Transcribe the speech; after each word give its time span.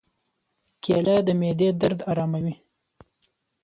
کېله 0.83 1.15
د 1.27 1.29
معدې 1.39 1.69
درد 1.81 1.99
آراموي. 2.11 2.55